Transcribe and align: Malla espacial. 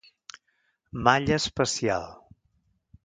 Malla 1.07 1.37
espacial. 1.41 2.11